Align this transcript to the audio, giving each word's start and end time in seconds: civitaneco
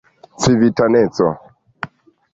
civitaneco 0.41 1.27